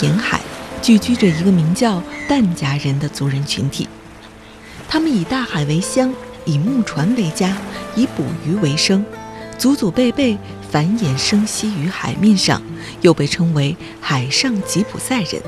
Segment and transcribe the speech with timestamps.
[0.00, 0.40] 沿海
[0.82, 3.88] 聚居着一个名叫疍家人的族人群体，
[4.88, 6.12] 他们以大海为乡，
[6.44, 7.56] 以木船为家，
[7.94, 9.04] 以捕鱼为生，
[9.58, 10.36] 祖祖辈辈
[10.70, 12.60] 繁衍生息于海面上，
[13.00, 15.40] 又被称为海上吉普赛人。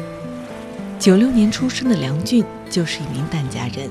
[0.99, 3.88] 九六年出生的梁俊就是一名疍家人，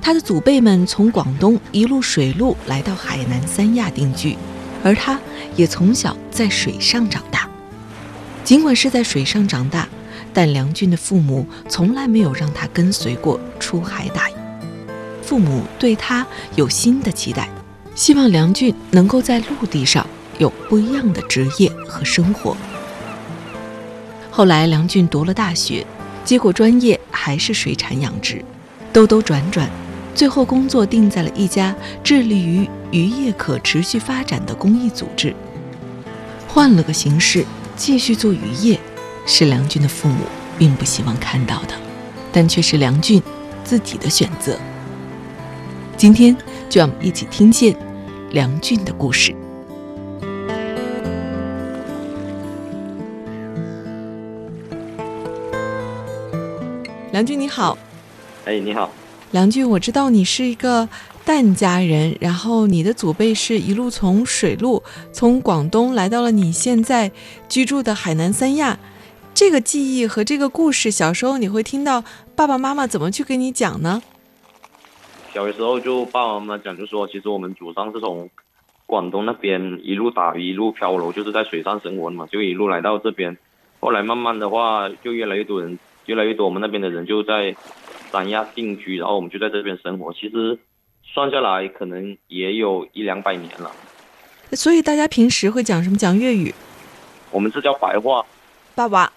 [0.00, 4.36] 他的祖辈们从广东一路水路来到海南三亚定居，
[4.84, 5.18] 而他
[5.56, 7.48] 也从小在水上长大。
[8.48, 9.86] 尽管是在水上长大，
[10.32, 14.32] 但梁俊的父母从来没有让他跟随过出海打鱼。
[15.22, 17.46] 父母对他有新的期待，
[17.94, 20.06] 希望梁俊能够在陆地上
[20.38, 22.56] 有不一样的职业和生活。
[24.30, 25.86] 后来，梁俊读了大学，
[26.24, 28.42] 结果专业还是水产养殖，
[28.94, 29.68] 兜兜转转，
[30.14, 35.36] 最后工作定在了一家致力于渔业可持续发展的公益组织。
[36.46, 37.44] 换了个形式。
[37.78, 38.78] 继续做渔业，
[39.24, 40.24] 是梁俊的父母
[40.58, 41.74] 并不希望看到的，
[42.32, 43.22] 但却是梁俊
[43.62, 44.58] 自己的选择。
[45.96, 46.36] 今天，
[46.68, 47.76] 就让我们一起听见
[48.32, 49.32] 梁俊的故事。
[57.12, 57.78] 梁俊，你好。
[58.44, 58.90] 哎，你好。
[59.30, 60.88] 梁俊，我知道你是一个。
[61.28, 67.12] 疍家人，然后你的祖辈是一路从水路从广东来到了你现在
[67.50, 68.78] 居住的海南三亚。
[69.34, 72.02] 这个记忆和这个故事，小时候你会听到
[72.34, 74.02] 爸爸妈妈怎么去跟你讲呢？
[75.34, 78.30] 小的时候就爸爸妈妈讲，就说其实我们祖上是从
[78.86, 83.36] 广东那边一路打一路漂流，就是在水上生活的嘛，就一路来到这边。
[83.80, 87.54] 后来慢慢的话，就越来越多人，越来越多我们那边的人就在
[88.10, 90.10] 三亚定居，然后我们就在这边生活。
[90.14, 90.58] 其实。
[91.12, 93.72] 算下来可能也有一两百年了，
[94.52, 95.96] 所以大家平时会讲什么？
[95.96, 96.54] 讲粤语？
[97.30, 98.24] 我们这叫白话。
[98.74, 99.12] 爸爸。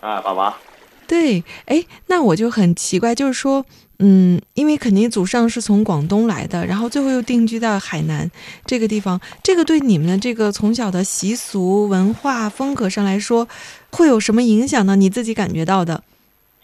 [0.00, 0.58] 啊，爸爸。
[1.06, 3.64] 对，哎，那我就很奇怪，就是说，
[4.00, 8.30] 嗯，因为肯定祖上是从广东来的，然后最后又定居到海南
[8.66, 13.48] 这个地方，这个对你们的这个从小的习俗文化风格上来说，
[13.90, 14.96] 会有什么影响呢？
[14.96, 16.02] 你自己感觉到的？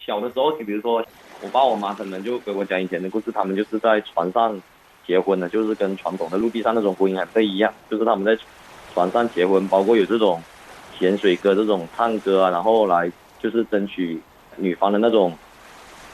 [0.04, 1.02] 小的时候，就比如说。
[1.44, 4.58] 我爸我妈他们就跟我讲以前的故事，他们就是在船上
[5.06, 8.42] 结婚的，就是跟传统的陆地上那种婚姻还不一样，就是他们在
[8.94, 10.42] 船上结婚，包括有这种
[10.98, 13.12] 潜水歌这种唱歌啊，然后来
[13.42, 14.18] 就是争取
[14.56, 15.36] 女方的那种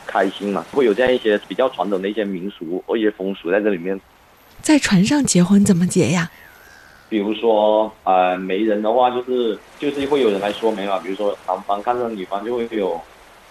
[0.04, 3.98] 开心嘛，会有这样一些比较传统的一些民俗或一些风俗在这里面。
[4.60, 6.28] 在船上结婚怎么结呀？
[7.08, 13.00] 比如说呃媒人的话，就是就是会有人来说媒嘛，比如说男方看上女方就会有。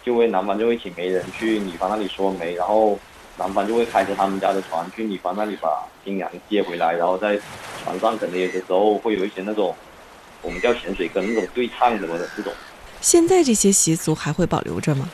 [0.03, 2.97] 就会男方就会请媒人去女方那里说媒，然后
[3.37, 7.39] 男方就会开着他们家的船去女方那里把新娘接回来，然后在
[7.83, 9.75] 船上可能有的时候会有一些那种
[10.41, 12.51] 我们叫潜水跟那种对唱什么的这种。
[13.01, 15.09] 现在这些习俗还会保留着吗？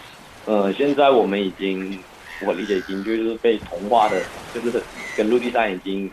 [0.46, 2.00] 呃，现在我们已经
[2.46, 4.22] 我理解已经就是被同化的，
[4.54, 4.82] 就是
[5.18, 6.10] 跟陆地上已经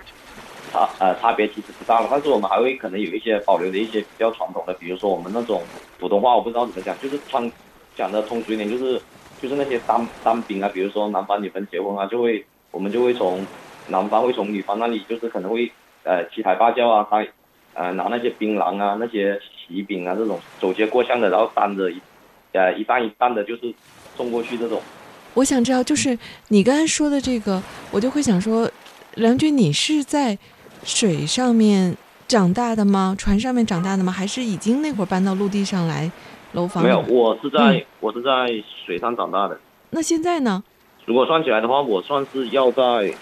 [0.72, 5.62] 差呃差别其实不大了，但是我们还会可能有一些保留的一些比较传统的，比如说我们那种
[5.98, 7.50] 普通话我不知道怎么讲，就是穿。
[7.96, 9.00] 讲的通俗一点，就是
[9.40, 13.46] 就是那些单单兵啊，比如说男方女方结婚啊，就会我们就会从
[13.88, 15.70] 男方会从女方那里，就是可能会
[16.04, 17.24] 呃七抬八轿啊，他
[17.74, 22.00] 呃拿那些槟榔啊、那些喜饼啊这种走街过巷的，然后担着一
[22.52, 23.74] 呃一担一担的，就是
[24.16, 24.80] 送过去这种。
[25.34, 26.18] 我想知道，就是
[26.48, 28.70] 你刚才说的这个，我就会想说，
[29.14, 30.38] 梁军，你是在
[30.84, 31.96] 水上面
[32.28, 33.14] 长大的吗？
[33.18, 34.12] 船上面长大的吗？
[34.12, 36.10] 还是已经那会儿搬到陆地上来？
[36.52, 38.30] 楼房没有，我是在我是在
[38.86, 39.58] 水上长大的。
[39.90, 40.62] 那现在呢？
[41.04, 43.12] 如果算起来的话，我算是要在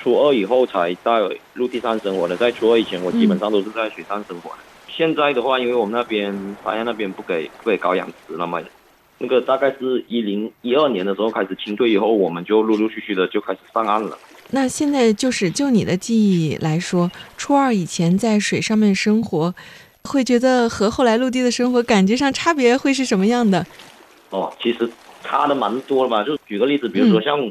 [0.00, 1.20] 初二以后才在
[1.54, 2.36] 陆地上生活的。
[2.36, 4.56] 在初二以前，我基本上都是在水上生活的。
[4.88, 6.32] 现在的话，因为我们那边
[6.62, 8.60] 发现那边不给不给搞养殖了嘛，
[9.18, 14.18] 那个大概是一零一二年的时候开始清退以后，我们就陆陆续续的就开始上岸了。
[14.50, 19.54] 那现在就是就你的记忆来说，初二以前在水上面生活。
[20.04, 23.64] 会觉得和后来陆地的生活感觉上差别会是什么样的？
[24.30, 24.90] 哦，其实
[25.22, 26.22] 差的蛮多的嘛。
[26.22, 27.50] 就举个例子，比如说像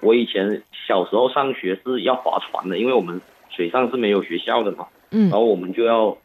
[0.00, 6.16] 我以前小时候上学是要划船的，因为我们水上是没有学校的嘛，嗯然后我们就要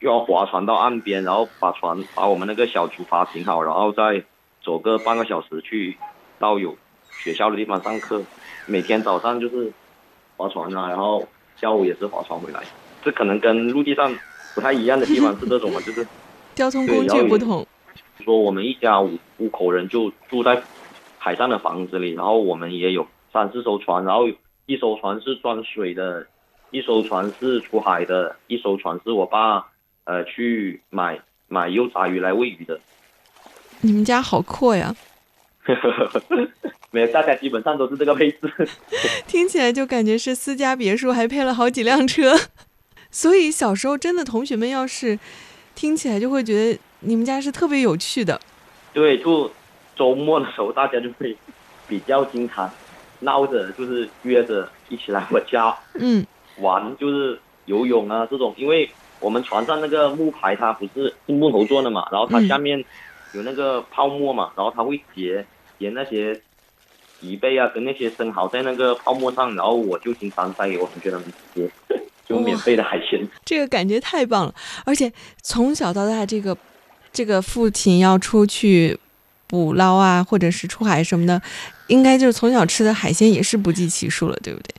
[0.00, 4.22] 就要划船到岸边，然后把船把我们那个小竹筏停好，然后再
[4.64, 5.96] 走个半个小时去
[6.38, 6.76] 到有
[7.10, 8.22] 学校的地方上课。
[8.66, 9.72] 每天早上就是
[10.36, 11.26] 划船啊，然后
[11.60, 12.60] 下午也是划船回来。
[13.04, 14.12] 这可能跟陆地上
[14.56, 16.04] 不太一样的地方是这种嘛，就是
[16.56, 17.64] 交通工具不同。
[18.24, 20.60] 说我们一家五五口人就住在
[21.18, 24.26] 海上的房子里，然后我们也有三四艘船，然后
[24.64, 26.26] 一艘船是装水的，
[26.70, 29.66] 一艘船是出海的，一艘船是我爸
[30.04, 32.80] 呃去买买幼杂鱼来喂鱼的。
[33.82, 34.96] 你们家好阔呀！
[36.90, 38.40] 没有，大家基本上都是这个配置。
[39.26, 42.32] 听起来就感觉是私家别墅，还配了好几辆车。
[43.16, 45.18] 所以小时候真的，同学们要是
[45.74, 48.38] 听起来就会觉得你们家是特别有趣的。
[48.92, 49.50] 对，就
[49.96, 51.34] 周末的时候，大家就会
[51.88, 52.70] 比较经常
[53.20, 56.26] 闹着，就是约着一起来我家嗯
[56.58, 58.54] 玩，就是游泳啊这种。
[58.58, 58.86] 因为
[59.18, 62.84] 我们船上那个木牌它不是是木头做的嘛，然后它嗯下面
[63.32, 65.42] 有那个泡沫嘛，然后它会结
[65.78, 66.38] 结那些
[67.22, 71.70] 贻贝啊跟那些生蚝在那个泡沫上，然后我就经常带给我同学他们吃，
[72.28, 73.20] 就免费的海鲜。
[73.44, 75.12] 这个感觉太棒了，而且
[75.42, 76.56] 从小到大，这个
[77.12, 78.98] 这个父亲要出去
[79.46, 81.40] 捕捞啊，或者是出海什么的，
[81.86, 84.74] 应该就是从小吃的海鲜也是不计其数了，对不对？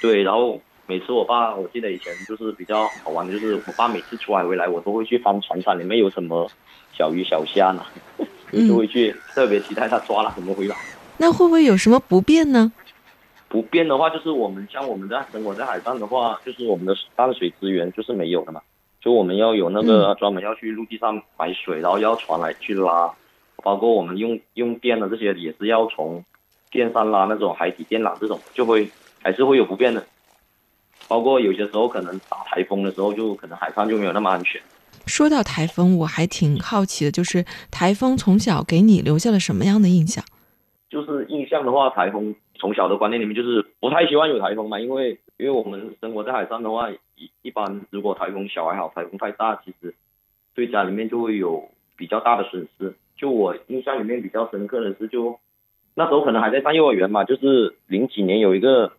[0.00, 6.50] 对，然后每次我爸，我记得以前就是比较好玩的，就是我爸每次出海回来，我都会去翻船上里面有什么
[6.96, 7.86] 小鱼小虾呢，
[8.52, 10.76] 我就会去特别期待他抓了什么回来。
[11.16, 12.72] 那会不会有什么不便呢？
[13.54, 18.60] 不变的话，就是我们像我们在生活在海上的话，就是我们的淡水资源就是没有的嘛，
[19.00, 23.08] 就我们要有那个专门要去陆地上买水，然后要船来去拉，
[23.62, 26.24] 包括我们用用电的这些也是要从
[26.72, 28.90] 电上拉那种海底电缆这种，就会
[29.22, 30.04] 还是会有不变的。
[31.06, 34.60] 包括有些时候可能打台风的时候，就可能海上就没有那么安全。
[35.06, 40.24] 说到台风，我还挺好奇的，就是台风从小给你留下了什么样的印象？
[40.90, 49.94] 就是印象的话，台风从小的观念里面就是不太希望有台风嘛，因为因为我们生活在海上的话，一一般如果台风小还好，台风太大，其实
[50.54, 52.94] 对家里面就会有比较大的损失。
[53.16, 55.38] 就我印象里面比较深刻的是就，
[55.94, 58.92] 那时候可能还在上幼儿园嘛，就是零几年有一个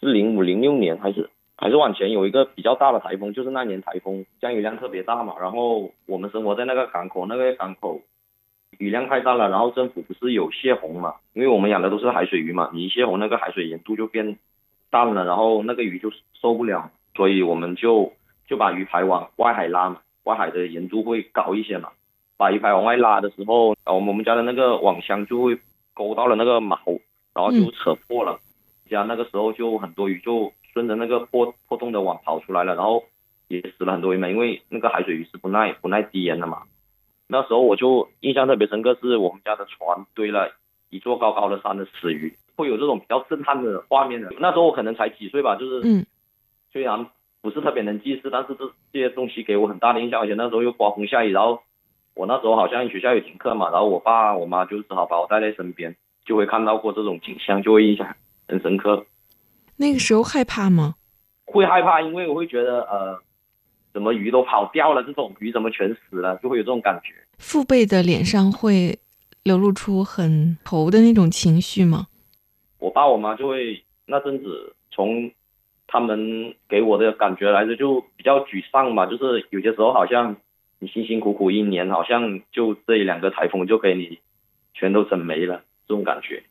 [0.00, 8.00] 是零五零六年还是还是往前有一个比较大的台风，就是那年台风降雨量特别大嘛，然后我们生活在那个港口，那个港口
[8.78, 11.14] 雨量太大了，然后政府不是有泄洪嘛？
[11.32, 14.38] 因为我们养的都是海水鱼嘛，你一泄洪，那个海水盐度就变
[14.90, 18.12] 淡了，然后那个鱼就受不了，所以我们就
[18.46, 21.90] 就把鱼排往外海拉嘛，外海的盐度会高一些嘛。
[22.36, 25.58] 把鱼排往外拉的时候，我们家的那个网箱就会
[25.94, 27.00] 勾到了那个锚，
[27.34, 28.38] 然后就扯破了。
[28.90, 33.02] 家那个时候就很多鱼就顺着那个破破洞的网跑出来了，然后
[33.48, 36.62] 也死了很多鱼嘛，因为那个海水鱼是不耐不耐低盐的嘛。
[37.28, 40.52] 那时候我就印象特别深刻，是我们家的船堆了
[40.90, 44.32] 一座高高的山的死鱼，会有这种比较震撼的画面的。
[44.38, 46.06] 那时候我可能才几岁吧，就是嗯
[46.72, 47.06] 虽然
[47.40, 51.60] 不是特别能记事，但是这这些东西给我很大的印象，而且那时候又刮风下雨，然后
[52.14, 58.14] 我那时候好像学校有停课嘛，然后我爸我妈就只好把我带在身边，就会看到过这种景象，就会印象
[58.48, 59.04] 很深刻。
[59.76, 60.94] 那个时候害怕吗？
[61.44, 63.20] 会害怕，因为我会觉得呃，
[63.96, 67.14] 怎么鱼都跑掉了，这种鱼怎么全死了，就会有这种感觉。
[67.38, 68.98] 父辈的脸上会
[69.42, 72.08] 流露出很愁的那种情绪吗？
[72.78, 75.30] 我爸我妈就会那阵子从
[75.86, 80.36] 他们给我的感觉来说就比较沮丧嘛，就是有些时候好像
[80.78, 84.18] 你辛辛苦苦一年，好像就这一两个台风就给你
[84.74, 86.42] 全都整没了，这种感觉。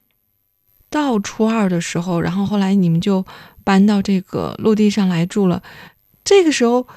[0.90, 3.24] 到初二的时候，然后后来你们就
[3.64, 5.62] 搬到这个陆地上来住了。
[6.24, 6.88] 这个时候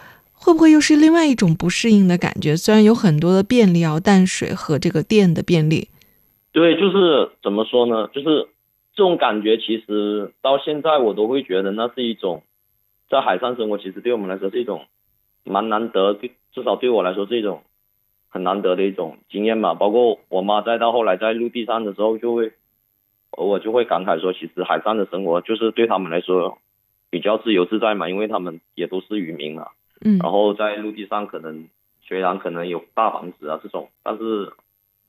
[0.41, 2.57] 会不会又是另外一种不适应的感觉？
[2.57, 5.89] 虽然有很多的便利啊，淡水和这个电的便利，
[6.53, 8.09] 对，就是怎么说呢？
[8.15, 8.49] 就是
[8.95, 12.43] 这种感觉，其实到现在我都会觉得那是一种
[13.11, 14.87] 在海上生活，其实对我们来说是一种
[15.45, 16.15] 蛮难得，
[16.55, 17.63] 至少对我来说是一种
[18.29, 19.75] 很难得的一种经验吧。
[19.75, 22.53] 包括我妈再到后来在陆地上的时候，就会
[23.31, 26.59] 偶尔就会感慨说，其实海上的生活就是对他们来说
[27.11, 29.69] 比较自由自在嘛，因为他们也都是渔民嘛。
[30.01, 31.69] 嗯，然后在陆地上可能
[32.01, 34.53] 虽然可能有大房子啊这种，但是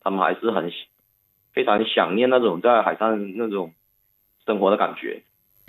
[0.01, 0.71] 他们还是很
[1.53, 3.73] 非常想念那种在海上那种
[4.45, 5.21] 生活的感觉。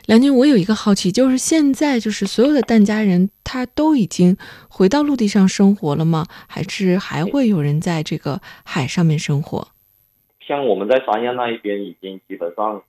[0.07, 4.35] 梁军，我有一个好奇，就是现在就是所有的疍家人，他都已经
[4.69, 6.25] 回到陆地上生活了吗？
[6.49, 9.69] 还是还会有人在这个海上面生活？
[10.41, 12.83] 像我们在三亚那一边，已经基本上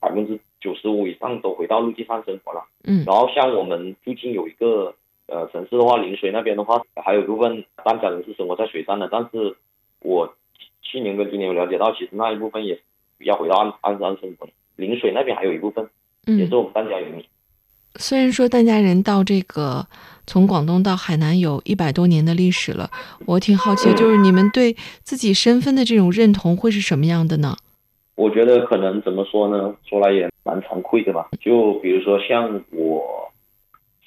[0.00, 2.64] 百分之九十五以上都回到陆地上生活了。
[2.84, 4.94] 嗯然后像我们附近有一个
[5.26, 9.08] 呃城市的话，陵水那边的话，还有一部分疍家人是生活在水上的。
[9.10, 9.56] 但是
[10.00, 10.34] 我
[10.82, 12.80] 去年跟今年有了解到，其实那一部分也
[13.18, 14.48] 要回到岸岸上生活。
[14.76, 15.88] 陵水那边还有一部分
[16.26, 17.24] 也嗯是，我们疍家人民。
[17.96, 19.86] 虽然说疍家人到这个
[20.26, 22.90] 从广东到海南有一百多年的历史了，
[23.24, 27.56] 我挺好奇，就是你们对自己身份的这种认同会是什么样的呢？
[28.16, 29.74] 我觉得可能怎么说呢？
[29.88, 31.28] 说来也蛮惭愧的吧。
[31.40, 33.32] 就比如说像我，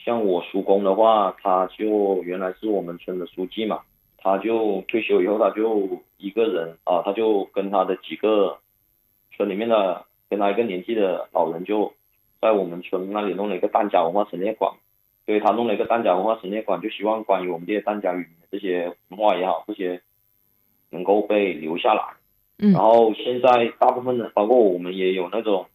[0.08, 3.82] 像我叔公的话，他就原来是我们村的书记嘛，
[4.18, 8.58] 他就退休以后，他就一个人啊，他就跟他的几个
[9.36, 11.92] 村里面的跟他一个年纪的老人，就
[12.40, 14.72] 在我们村那里弄了一个疍家文化陈列馆。
[15.26, 20.02] 所以他弄了一个疍家文化陈列馆，就希望关于我们这些疍家语的这些文化也好，这些
[20.90, 22.02] 能够被留下来。
[22.60, 25.66] 嗯然后现在大部分的，包括我们也有那种，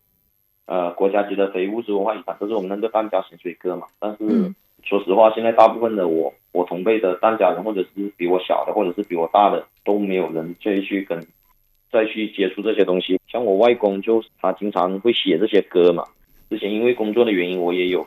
[0.67, 3.87] 呃，国家级的非物质文化遗产，这是我们那个疍家咸水歌嘛。
[3.99, 4.55] 但是、嗯
[4.85, 11.25] 说实话，现在大部分的我我同辈的疍家人，或者是比我小的，或者是比我大的，都没有人再去跟
[11.89, 13.17] 再去接触这些东西。
[13.29, 16.03] 像我外公就他经常会写这些歌嘛。
[16.51, 18.05] 之前因为工作的原因，我也有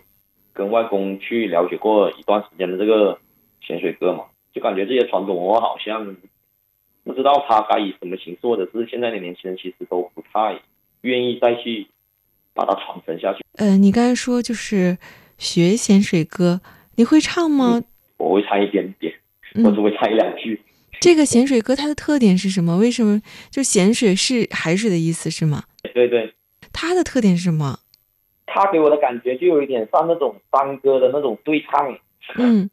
[0.51, 3.17] 跟外公去了解过一段时间的这个
[3.61, 6.13] 咸水歌嘛，就感觉这些传统文化好像
[7.05, 10.59] 不知道他该以什么形式，或者是现在的年轻人其实都不太
[11.01, 11.87] 愿意再去
[12.55, 13.43] 把它传承下去。
[13.57, 14.97] 呃，你刚才说就是
[15.37, 16.61] 学咸水歌，
[16.95, 17.83] 你会唱吗？
[18.17, 19.13] 我会唱一点点，
[19.63, 20.59] 我只嗯，会唱一两句。
[21.01, 22.77] 这个咸水歌它的特点是什么？
[22.77, 23.21] 为什么
[23.51, 25.65] 就咸水是海水的意思是吗？
[25.93, 26.33] 对对，
[26.73, 27.77] 它的特点是什么？
[28.47, 31.93] 它给我的感觉就有一点像那种山歌的那种对唱，
[32.37, 32.69] 嗯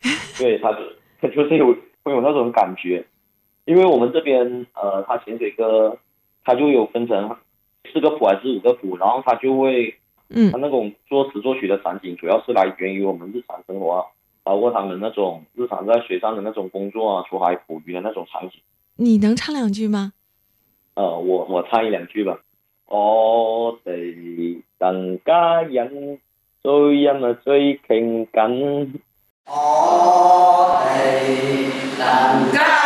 [0.38, 0.78] 对，它就
[1.20, 3.04] 他就是有会有那种感觉。
[3.66, 5.98] 因为我们这边呃，它咸水歌
[6.44, 7.36] 它就有分成
[7.92, 9.94] 四个谱还是五个谱，然后他就会
[10.28, 14.04] 嗯他那种作词作曲的场景，主要是来源于我们日常生活啊，
[14.42, 18.60] 包括他们那种日常在水上的那种工作啊，出海捕鱼的那种场景。
[18.96, 20.12] 你能唱两句吗？
[20.94, 22.38] 呃，我我唱一两句吧。
[22.88, 26.18] 我哋疍家人
[26.62, 28.92] 最音啊最傾緊，
[29.46, 32.85] 我哋疍家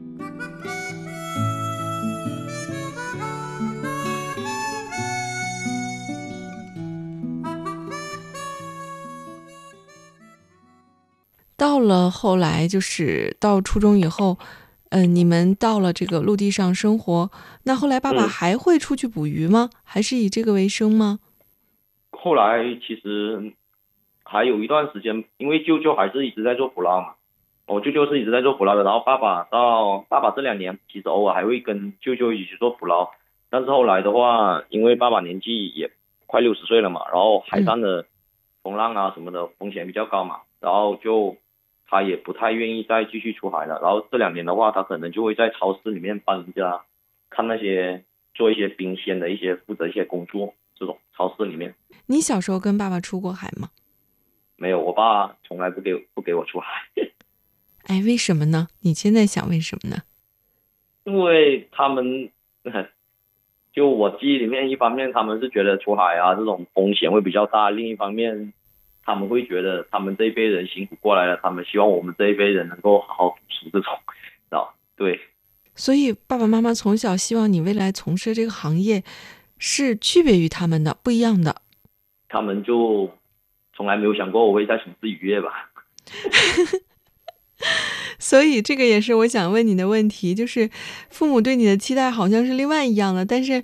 [11.61, 14.39] 到了后来，就是到初中以后，
[14.89, 17.29] 嗯、你们到了这个陆地上生活，
[17.65, 19.69] 那后来爸爸嗯还会出去捕鱼吗？
[19.83, 21.19] 还是以这个为生吗？
[22.09, 23.53] 后来其实
[24.23, 27.13] 还有一段时间，因为舅舅还是一直在做捕捞嘛，
[27.67, 33.11] 我舅舅是一直在做捕捞的，然后爸爸到爸爸这两年其实偶尔还会跟舅舅一起去做捕捞，
[33.51, 35.91] 但是后来的话，因为爸爸年纪也
[36.25, 38.07] 快六十岁了嘛，然后海上的
[38.63, 41.37] 风浪啊什么的风险比较高嘛，然后就
[41.91, 43.79] 他也不太愿意再继续出海了。
[43.81, 46.81] 然后这两年的话，他可能就会在超市里面帮人家
[47.29, 51.75] 看那些做一些冰鲜的一些负责一些工作，这种超市里面
[52.07, 53.69] 你小时候跟爸爸出过海吗？
[54.55, 56.67] 没有，我爸从来不给不给我出海，
[57.87, 58.69] 哎，为什么呢？
[58.81, 59.97] 你现在想为什么呢？
[61.03, 62.29] 因为他们
[63.73, 68.53] 就我记忆里面，一方面他们是觉得出海啊这种风险会比较大，另一方面
[69.03, 73.93] 他们会觉得他们这一辈人辛苦过来了，他们希望我们这一辈人能够好好读书这种，
[74.49, 75.19] 啊，对，
[75.75, 79.03] 所以爸爸妈妈从小希望你未来从事这个行业
[79.57, 81.61] 是区别于他们的，不一样的。
[82.29, 83.09] 他们就
[83.75, 85.71] 从来没有想过我会再从事渔业吧。
[88.17, 90.69] 所以这个也是我想问你的问题，就是
[91.09, 93.61] 父母对你的期待好像是另外一样的，但是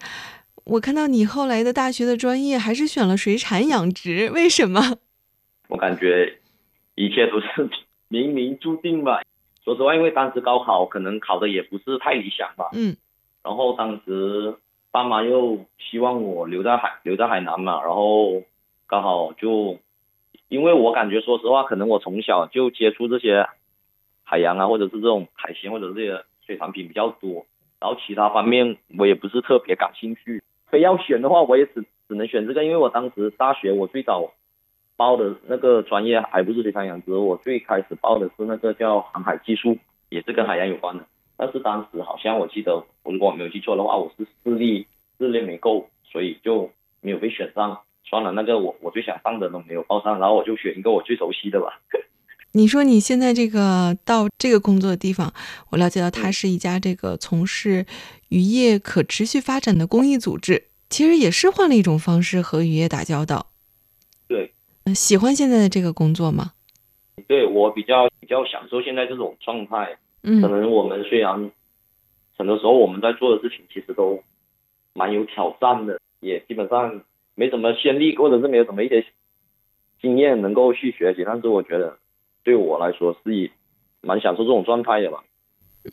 [0.66, 4.98] 我看到你后来的大学的专业还是选了水产养殖，为什么？
[5.68, 6.38] 我感觉
[6.96, 7.48] 一切都是
[8.10, 9.22] 冥冥注定吧。
[9.64, 12.96] 说实话，因为当时高考可能考的也不是太理想吧，嗯
[13.44, 14.56] 然后当时
[14.92, 18.44] 爸妈又希望我留在海留在海南嘛，然后
[18.88, 19.78] 刚好就
[20.50, 23.48] 因为我感觉说实话，可能我从小就接触这些
[24.24, 27.46] 海洋啊，或者是这种海鲜或者这些水产品比较多，
[27.80, 30.42] 然后其他方面我也不是特别感兴趣。
[30.68, 34.32] 非要选的话，我也只只能选这个，因为我当时大学我最早
[34.98, 39.78] 报的那个专业还不是水产养殖，我最开始报的是那个叫航海技术，
[40.10, 41.06] 也是跟海洋有关的。
[41.38, 44.88] 但是当时好像我记得，我如果我没有记错的话，我是视力
[45.18, 47.80] 视力没够，所以就没有被选上。
[48.04, 51.80] 算了，那个我我最想上的都没有报上，然后我就选一个我最熟悉的吧。
[52.54, 55.32] 你说你现在这个到这个工作的地方，
[55.70, 57.86] 我了解到它是一家这个从事
[58.30, 63.48] 渔业可持续发展的公益组织，其实也是换了一种方式和渔业打交道。
[64.28, 64.57] 对，呃
[64.94, 66.54] 喜欢现在的这个工作吗？
[67.28, 69.98] 对我比较比较享受现在这种状态。
[70.24, 71.52] 嗯可能我们虽然
[72.38, 74.22] 很多时候我们在做的事情其实都
[74.94, 77.02] 蛮有挑战的，也基本上
[77.36, 79.06] 没什么先例，或者是没有什么一些
[80.02, 81.98] 经验能够去学习，但是我觉得
[82.44, 83.50] 对我来说是以
[84.02, 85.24] 蛮享受这种状态的吧。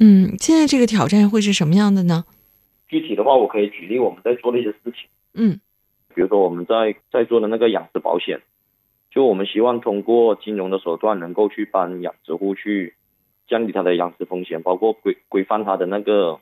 [0.00, 2.24] 嗯，现在这个挑战会是什么样的呢？
[2.88, 5.60] 具体的话，我可以举例我们在做的一些事情，嗯
[6.14, 8.40] 比如说我们在在做的那个养殖保险，
[9.14, 12.96] 就我们希望通过金融的手段，能够去帮养殖户去
[13.46, 16.40] 降低它的养殖风险，包括规规范它的那个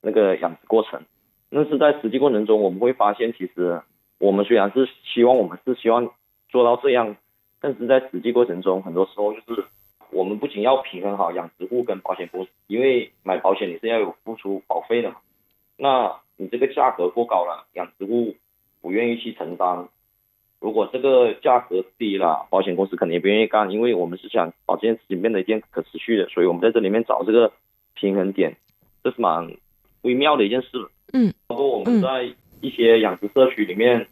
[0.00, 1.02] 那个养殖过程。
[1.50, 3.82] 但是在实际过程中，我们会发现，其实
[4.18, 6.08] 我们虽然是希望我们是希望
[6.48, 7.16] 做到这样，
[7.60, 9.64] 但是在实际过程中，很多时候就是
[10.12, 15.16] 我们不仅要平衡好养殖户跟保险公司，因为买保险你是要有付出保费的嘛，
[15.76, 18.36] 那你这个价格过高了，养殖户
[18.80, 19.88] 不愿意去承担。
[20.64, 27.52] 如果这个价格低了，保险公司肯定也不愿意干，因为我们是想把这件事情变得一件可持续的，所以我们在这里面找这个
[27.92, 28.56] 平衡点，
[29.02, 29.46] 这是蛮
[30.00, 30.68] 微妙的一件事。
[31.12, 34.08] 嗯，包括我们在一些养殖社区里面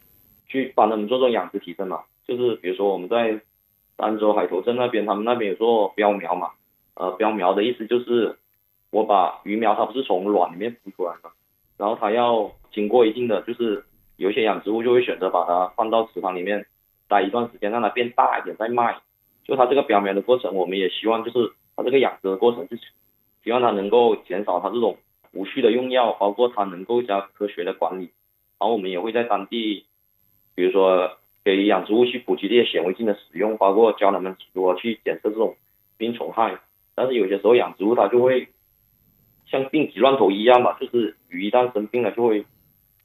[0.47, 3.41] 去帮他们做这种养殖提升嘛，就是比如说我们在
[3.97, 6.51] 儋州海头镇那边，他们那边有做标苗嘛，
[6.93, 8.37] 呃，标苗的意思就是
[8.91, 11.31] 我把鱼苗它不是从卵里面孵出来嘛，
[11.79, 13.83] 然后它要经过一定的，就是
[14.17, 16.65] 有些养殖户就会选择把它放到池塘里面
[17.07, 18.97] 待一段时间，让它变大一点再卖。
[19.43, 22.83] 就它这个标苗的过程，我们也希望就是它这个养殖的过程就是
[23.43, 24.97] 希望它能够减少它这种
[25.33, 28.11] 无序的用药，包括它能够加科学的管理。
[28.59, 29.85] 然后我们也会在当地，
[30.55, 35.57] 比如说给养殖户去普及这些显微镜的使用，包括教他们如何去检测这种
[35.97, 36.59] 病虫害。
[36.95, 38.47] 但是有些时候养殖户它就会
[39.47, 42.45] 像病急乱投医一样吧，就是鱼一旦生病了就会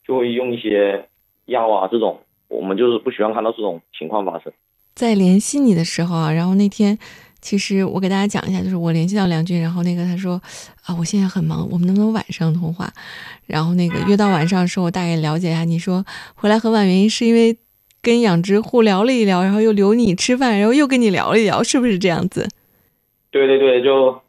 [0.09, 1.07] 就会用一些
[1.45, 2.19] 药啊这种，
[2.49, 4.51] 我们就是不希望看到这种情况发生。
[4.95, 6.99] 在联系你的时候啊，然后那天
[7.41, 10.41] 其实我给大家讲一下，就是我联系到梁军，然后那个他说
[10.87, 12.91] 啊，我现在很忙，我们能不能晚上通话？
[13.47, 17.57] 然后那个约到晚上的时候，我大概了解一下，你说回来很晚，原因是因为
[18.01, 22.49] 跟养殖户聊了一聊，然后又留你吃饭，然后又跟你聊了一聊，是不是这样子？
[23.31, 24.21] 对对对，就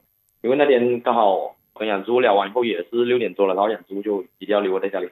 [0.41, 5.07] 因为那天刚好跟养猪聊完以后也是六点多了，然后养猪就一定要留我在家里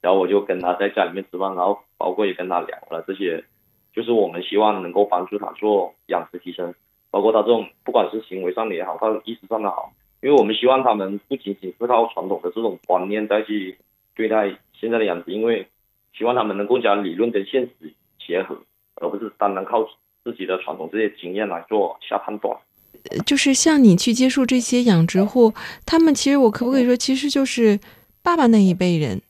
[0.00, 3.44] 然后我就跟他在家里面吃饭，然后包括也跟他聊了这些，
[3.94, 6.74] 就是我们希望能够帮助他做养殖提升，
[7.10, 13.76] 包括他这种不管是行为上的也好，他意识上的好，因为我们希望他们不仅仅是靠传统的这种观念再去
[14.14, 15.66] 对待现在的养殖，因为
[16.16, 17.92] 希望他们能够将理论跟现实
[18.26, 18.56] 结合，
[18.96, 19.86] 而不是单单靠
[20.24, 22.56] 自己的传统这些经验来做下判断。
[23.24, 25.54] 就是像你去接触这些养殖户，
[25.86, 27.78] 他们其实我可不可以说，其实就是
[28.22, 29.22] 爸爸那一辈人，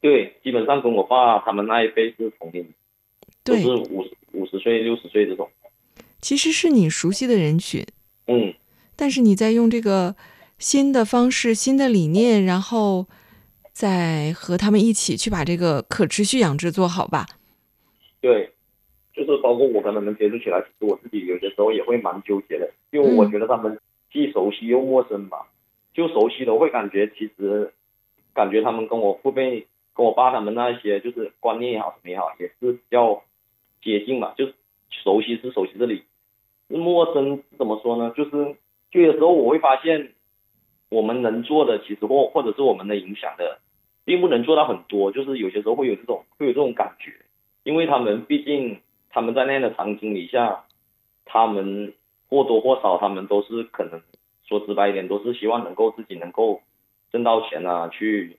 [0.00, 2.66] 对，基本上跟我爸他们那一辈是同龄，
[3.44, 5.48] 都是五十五十十岁、六十岁这种。
[6.20, 7.86] 其实是你熟悉的人群，
[8.26, 8.52] 嗯，
[8.96, 10.16] 但是你在用这个
[10.58, 13.06] 新的方式、新的理念，然后
[13.72, 17.26] 再和他们一起去把这个可持续养殖做好吧。
[18.20, 18.52] 对，
[19.14, 23.78] 就是包括我跟他们接触起来，其实我自己有些时候也会蛮纠结的，因为我觉得他们
[24.12, 25.46] 既熟悉又陌生吧。
[25.94, 27.72] 就熟悉的会感觉，其实
[28.34, 29.66] 感觉他们跟我父辈、
[29.98, 33.24] 跟我爸他们那些就是观念也好什么也好，也是比较
[33.82, 34.32] 接近嘛。
[34.36, 34.54] 就是
[34.90, 36.04] 熟悉是熟悉这里，
[36.68, 38.14] 陌生怎么说呢？
[38.16, 38.30] 就是
[38.92, 40.12] 就有时候我会发现，
[40.88, 43.58] 我们能做的其实或或者是我们的影响的，
[44.04, 45.10] 并不能做到很多。
[45.10, 47.12] 就是有些时候会有这种会有这种感觉。
[47.64, 48.80] 因为他们毕竟
[49.10, 50.64] 他们在那样的场景底下，
[51.24, 51.92] 他们
[52.28, 54.00] 或多或少他们都是可能
[54.44, 56.62] 说直白一点，都是希望能够自己能够
[57.10, 58.38] 挣到钱啊，去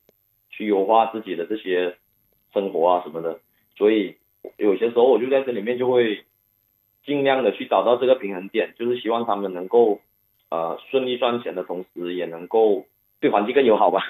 [0.59, 1.95] 去优化自己的这些
[2.53, 3.39] 生活啊什么的。
[3.77, 4.17] 所以
[4.57, 6.25] 有些时候我就在这里面就会
[7.05, 10.01] 尽量的去找到这个平衡点，就是希望他们能够
[10.49, 12.85] 呃顺利赚钱的同时，也能够
[13.21, 14.03] 对环境更友好吧。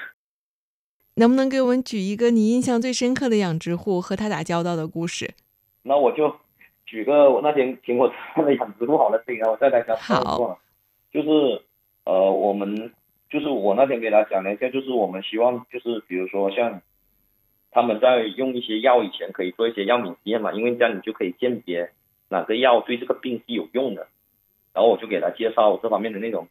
[1.16, 5.36] 能不能给我们举一个你印象最深刻的养殖户和他打交道的故事？
[5.84, 6.36] 那我就
[6.86, 9.96] 举个我那天听我的养殖户好了，这个我再来讲。
[9.98, 10.60] 好，
[11.14, 11.62] 就是
[12.06, 12.92] 呃，我们
[13.30, 16.82] 就是我那天给他讲了一下，就是我们希望就是比如说像
[17.72, 21.92] 他们在用一些药以前可以做一些药敏实验嘛，因为这样你就可以鉴别
[22.30, 24.08] 哪个药对这个病是有用的。
[24.74, 26.48] 然后我就给他介绍这方面的内容。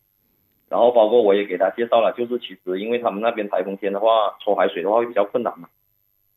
[0.68, 5.68] 然后包括我也给他介绍了，就是其实因为他们那边台风天的话，抽海水的话会比较困难嘛。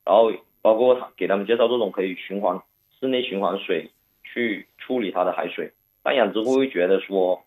[0.06, 2.62] 然后包括他给他们介绍这种可以循环
[3.00, 3.92] 室内循环水
[4.24, 5.74] 去处理它的海水。
[6.02, 7.44] 但养殖户会觉得说，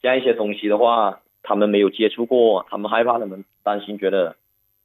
[0.00, 4.36] 这样一些东西的话，他们没有接触过，他们害怕，他们担心，觉得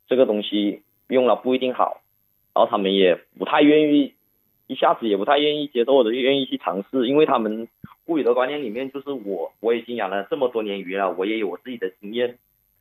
[0.08, 2.02] 这个东西用了不一定好。
[2.54, 4.13] 然后他们也不太愿意，
[4.67, 7.67] 一下子也不太愿意接受或者愿意去尝试，因为他们。
[8.08, 12.38] 固有的观念里面，就是我我已经养了这么多年鱼了，我也有我自己的经验。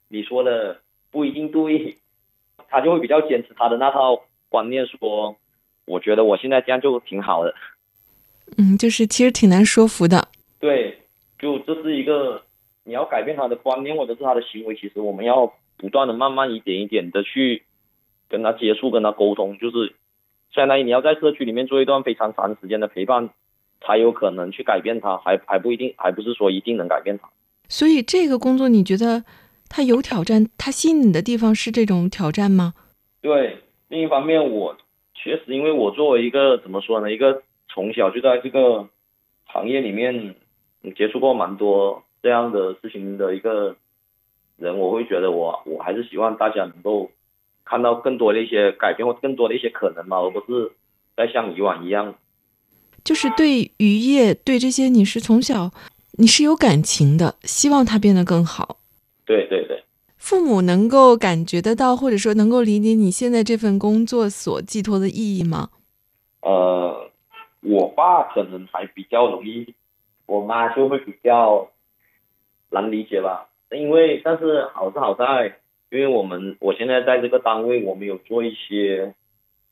[0.07, 1.97] 你说的不一定对，
[2.69, 5.35] 他就会比较坚持他的那套观念，说
[5.85, 7.53] 我觉得我现在这样就挺好的。
[8.57, 10.29] 嗯，就是其实挺难说服的。
[10.61, 10.97] 对，
[11.41, 12.41] 就这是一个
[12.87, 17.65] 你要改变他的观念或者是他的行为，其实我们要不断的慢慢一点一点的去
[18.31, 19.95] 跟他接触，跟他沟通，就是
[20.55, 23.29] 相当于你要在社区里面做一段非常长时间的陪伴。
[23.83, 27.29] 才有可能去改变他，还还不一定，还不是说一定能改变他。
[27.69, 29.23] 所以这个工作你觉得
[29.69, 30.49] 它有挑战？
[30.57, 32.73] 它吸引你的地方是这种挑战吗？
[33.21, 34.75] 对，另一方面我
[35.15, 38.89] 确实，因为我作为一个怎么说呢，一个从小就在这个
[39.45, 40.35] 行业里面
[40.97, 43.77] 接触过蛮多这样的事情的一个
[44.57, 47.11] 人，我会觉得我我还是希望大家能够
[47.65, 50.73] 看到更多的一些改变或更多的一些可能嘛，而不是
[51.17, 52.15] 再像以往一样。
[53.05, 55.71] 就是对渔业，对这些你是从小
[56.19, 58.79] 你是有感情的，希望它变得更好。
[59.25, 59.85] 对对对，
[60.17, 65.71] 父母能够感觉得到，或者说能够理解你现在这份工作所寄托的意义吗？
[66.41, 67.11] 呃，
[67.61, 69.75] 我爸可能还比较容易，
[70.27, 71.69] 我妈就会比较
[72.71, 73.49] 难理解吧。
[73.71, 75.59] 因为但是好是好在，
[75.91, 79.15] 因为我们我现在在这个单位，我们有做一些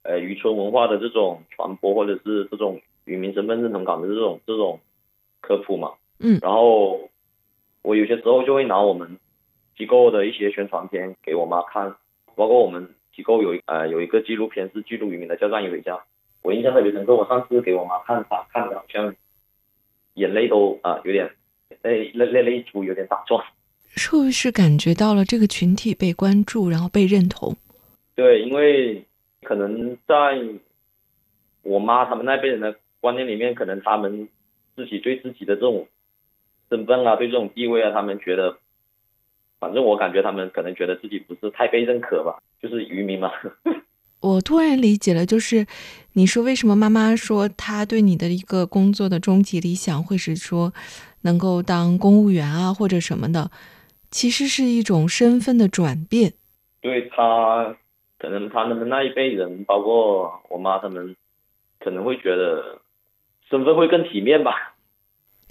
[0.02, 2.80] 呃渔村文化的这种传播，或者是这种。
[3.07, 4.80] 渔民身份认同感的这种这种
[5.42, 7.11] 科普嘛，嗯，然后
[7.83, 9.18] 我有些时候就会拿我们
[9.76, 11.96] 机构的一些宣传片给我妈看，
[12.35, 15.96] 包括我们机构有呃有一个纪录片是记录渔民的，叫《战鱼回家》，
[16.42, 17.14] 我印象特别深刻。
[17.14, 19.14] 我上次给我妈看，她看的好像
[20.14, 21.30] 眼泪都啊有点
[21.83, 23.44] 泪泪泪泪珠有点打转。
[23.96, 27.57] 是不是感觉到了这个群体被关注，然后被认同？
[28.14, 29.05] 对，因为
[29.42, 30.14] 可能在
[31.62, 32.77] 我妈他们那辈人的。
[33.00, 34.31] 观念里面，可能他们
[34.74, 35.87] 自己对自己的这种
[36.70, 38.57] 身份啊，对这种地位啊，他们觉得，
[39.61, 43.31] 反正我感觉他们可能觉得自己不是太被认可吧， 就是渔民嘛。
[44.20, 45.66] 我突然理解了，就是
[46.14, 50.72] 你说为什么妈妈说她对你的一个工作的终极理想会是说
[51.25, 53.51] 能够当公务员啊或者什么的，
[54.11, 56.33] 其实是一种身份的转变。
[56.81, 57.77] 对他，
[58.19, 61.15] 可能他们那一辈人，包括我妈他们，
[61.79, 62.81] 可能会觉得。
[63.51, 64.75] 身份会更体面吧？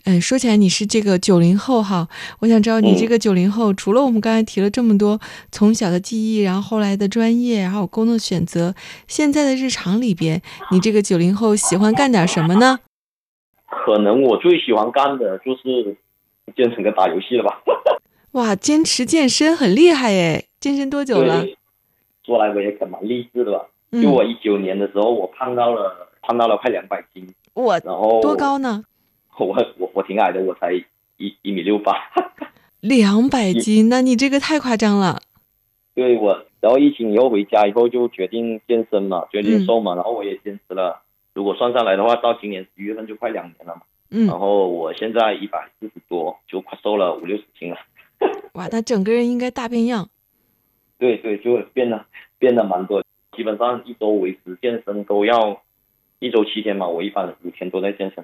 [0.05, 2.09] 嗯，说起来你是这个九零后哈，
[2.39, 8.73] 我想知道你这个九零后，除了我们刚才提了这么多从小的记忆，然后后来的专业，然后工作选择，
[9.07, 12.79] 现在的日常里边，你这个九零后喜欢干点什么呢？
[13.83, 15.95] 可能我最喜欢干的就是
[16.55, 17.61] 健身跟打游戏了吧。
[18.31, 20.45] 哇，坚持健身很厉害哎！
[20.61, 21.45] 健身多久了？
[22.25, 23.65] 说来我也可蛮励志的吧。
[23.91, 27.27] 就我一九年的时候，我胖到了胖到了快两百斤。
[27.53, 28.33] 我然后多？
[28.37, 28.85] 高呢？
[29.37, 30.71] 我我我挺矮的，我才
[31.17, 31.93] 一一米六八。
[32.79, 35.21] 两百斤，那你这个太夸张了。
[35.93, 41.02] 对我，然后疫情以后回家以后就决定健身嘛，决定嗯瘦嘛，然后我也坚持了。
[41.33, 43.81] 如果算上来的话，到今年十一月份就快两年了嘛。
[44.11, 47.77] 嗯然，后我现在一百四十多，就快瘦了五六十斤了。
[48.53, 50.07] 哇，那整个人应该大变样。
[50.99, 52.05] 对对，就变得
[52.37, 53.03] 变得蛮多。
[53.35, 55.61] 基本上一周维持健身都要
[56.19, 58.23] 一周七天嘛，我一般五天都在健身。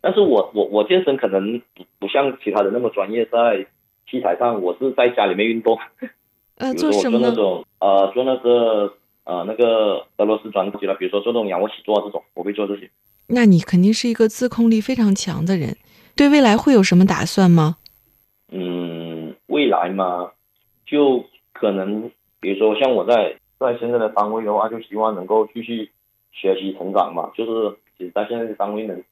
[0.00, 3.66] 但是我我我健身可能不不像其他人那么专业，在
[4.08, 5.76] 器材上我是在家里面运动，
[6.58, 7.32] 呃， 做什么呢？
[7.32, 8.94] 做那种呃做那个
[9.26, 12.88] 呃那个俄罗斯转机了，比如说做那种仰卧起坐这种，我会做这些。
[13.28, 15.76] 那你肯定是一个自控力非常强的人。
[16.14, 17.76] 对未来会有什么打算吗？
[18.52, 20.30] 嗯，未来嘛，
[20.86, 22.10] 就可能
[22.40, 25.90] 比如说像我在在现在的单位的话，就希望能够继续
[26.32, 27.30] 学习成长嘛。
[27.36, 29.02] 就是其实，在现在的单位能，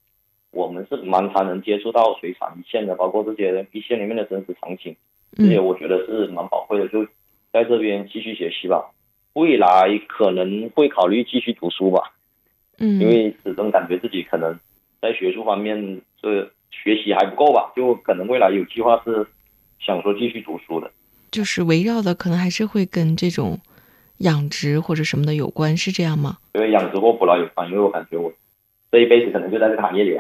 [0.53, 4.95] 我们是蛮常能接触到水产一线的，包括这些一线里面的真实场景，
[5.37, 6.87] 这些嗯我觉得是蛮宝贵的。
[6.89, 7.05] 就
[7.53, 8.94] 在这边继续学习吧。
[9.35, 12.13] 未来可能会考虑继续读书吧，
[12.79, 14.59] 嗯，因为始终感觉自己可能
[15.01, 19.27] 在学术方面这学习还不够吧，就可能未来有计划是
[19.79, 20.91] 想说继续读书的。
[21.31, 23.59] 就是围绕的可能还是会跟这种
[24.19, 26.39] 养殖或者什么的有关，是这样吗？
[26.55, 28.33] 因为养殖或捕捞有关，因为我感觉我
[28.93, 30.17] 这一辈子可能就在这个行业里。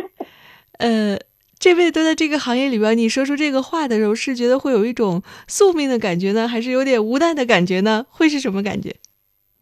[0.80, 1.18] 呃，
[1.60, 8.06] 这辈子都在这个行业里边，你说出这个话的时候，是觉得会有一种宿命的感觉呢，还是有点无奈的感觉呢？
[8.08, 8.96] 会是什么感觉？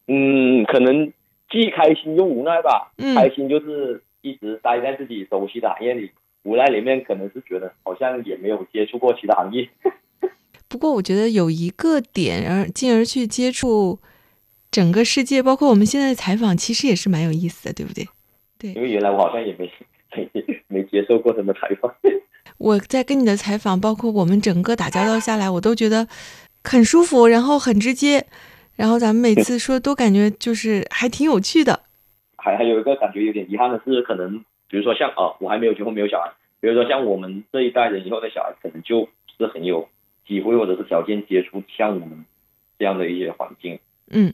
[0.07, 1.13] 嗯，可能
[1.51, 2.93] 既开心又无奈吧。
[2.99, 6.11] 嗯开心就是一直待在自己熟悉的行业里，
[6.45, 9.69] 无奈里面可能是觉得好像也没有接触过其他行业。
[10.69, 13.99] 不过我觉得有一个点，而进而去接触
[14.71, 18.07] 整个世界，包括我们现在的采访，其实也是蛮有意思的，对不对？
[18.59, 19.71] 对因为原来我好像也没没
[20.79, 21.93] 没接受过什么采访。
[22.59, 26.07] 我在跟你的采访，包括我们整个打交道下来，我都觉得
[26.63, 28.27] 很舒服，然后很直接，
[28.77, 31.81] 然后咱们每次说都感觉就是还挺有趣的。
[32.37, 34.39] 还还有一个感觉有点遗憾的是，可能
[34.69, 39.89] 比如说像啊，我还没有结婚没有小孩，比如说像我们这一代人以后的小孩，可能就是很有
[40.27, 42.25] 机会或者是条件接触像我们
[42.79, 43.79] 这样的一些环境。
[44.11, 44.33] 嗯，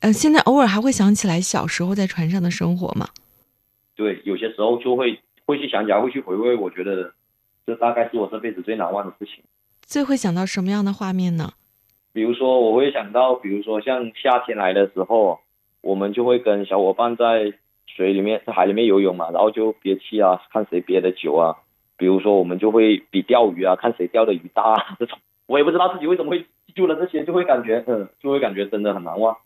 [0.00, 3.08] 呃，现在偶尔还会想起来小时候在船上的生活吗？
[3.96, 7.12] 对，有些时候就会会去想起来，会去回味，我觉得
[7.66, 9.42] 这大概是我这辈子最难忘的事情。
[9.82, 11.50] 最会想到什么样的画面呢？
[12.12, 15.40] 比如说，我会想到，比如说像夏天来的时候，
[15.80, 17.52] 我们就会跟小伙伴在
[17.86, 21.56] 水里面、在海里面游泳嘛，然后就憋气啊，看谁憋的久啊。
[21.96, 25.18] 比如说，我们就会比钓鱼啊，看谁钓的鱼大啊，这种。
[25.46, 29.36] 我也不知道自己为什么会记住了这些，就会感觉，嗯，就会感觉真的很难忘。